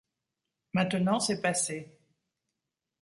[0.73, 1.99] Maintenant, c’est passé.